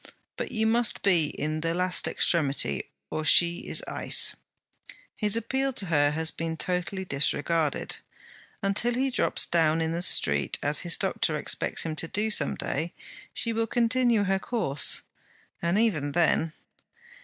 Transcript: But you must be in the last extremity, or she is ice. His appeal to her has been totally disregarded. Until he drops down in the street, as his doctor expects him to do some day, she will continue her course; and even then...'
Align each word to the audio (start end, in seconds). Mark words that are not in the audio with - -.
But 0.35 0.51
you 0.51 0.65
must 0.65 1.03
be 1.03 1.25
in 1.25 1.61
the 1.61 1.75
last 1.75 2.07
extremity, 2.07 2.89
or 3.11 3.23
she 3.23 3.59
is 3.67 3.83
ice. 3.87 4.35
His 5.15 5.37
appeal 5.37 5.71
to 5.73 5.85
her 5.85 6.09
has 6.09 6.31
been 6.31 6.57
totally 6.57 7.05
disregarded. 7.05 7.97
Until 8.63 8.95
he 8.95 9.11
drops 9.11 9.45
down 9.45 9.79
in 9.79 9.91
the 9.91 10.01
street, 10.01 10.57
as 10.63 10.79
his 10.79 10.97
doctor 10.97 11.37
expects 11.37 11.83
him 11.83 11.95
to 11.97 12.07
do 12.07 12.31
some 12.31 12.55
day, 12.55 12.93
she 13.31 13.53
will 13.53 13.67
continue 13.67 14.23
her 14.23 14.39
course; 14.39 15.03
and 15.61 15.77
even 15.77 16.13
then...' 16.13 16.51